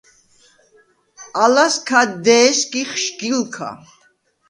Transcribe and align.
ალას 1.43 1.75
ქა 1.87 2.01
დე̄სგიხ 2.25 2.91
შგილქა. 3.03 3.69